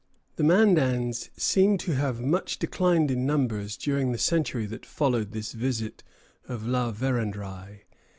The 0.37 0.43
Mandans 0.43 1.29
seem 1.37 1.77
to 1.77 1.91
have 1.91 2.19
much 2.19 2.57
declined 2.57 3.11
in 3.11 3.27
numbers 3.27 3.77
during 3.77 4.11
the 4.11 4.17
century 4.17 4.65
that 4.65 4.83
followed 4.83 5.31
this 5.31 5.51
visit 5.51 6.01
of 6.47 6.65
La 6.65 6.91
Vérendrye. 6.91 7.81